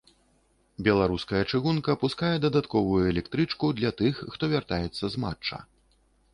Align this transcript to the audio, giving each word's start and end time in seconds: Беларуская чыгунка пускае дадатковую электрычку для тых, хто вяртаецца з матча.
Беларуская 0.87 1.41
чыгунка 1.51 1.95
пускае 2.05 2.33
дадатковую 2.47 3.03
электрычку 3.11 3.71
для 3.83 3.95
тых, 4.03 4.25
хто 4.33 4.53
вяртаецца 4.55 5.03
з 5.17 5.27
матча. 5.29 5.65